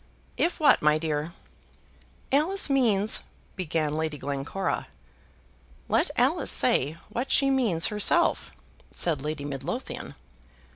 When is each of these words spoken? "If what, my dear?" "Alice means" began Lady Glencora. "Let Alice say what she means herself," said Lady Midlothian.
"If 0.35 0.59
what, 0.59 0.81
my 0.81 0.97
dear?" 0.97 1.33
"Alice 2.31 2.71
means" 2.71 3.21
began 3.55 3.93
Lady 3.93 4.17
Glencora. 4.17 4.87
"Let 5.89 6.09
Alice 6.17 6.49
say 6.49 6.97
what 7.09 7.31
she 7.31 7.51
means 7.51 7.85
herself," 7.93 8.51
said 8.89 9.21
Lady 9.21 9.45
Midlothian. 9.45 10.15